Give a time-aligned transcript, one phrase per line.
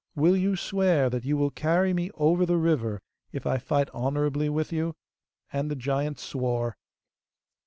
[0.15, 4.49] Will you swear that you will carry me over the river if I fight honourably
[4.49, 4.95] with you?'
[5.53, 6.75] And the giant swore.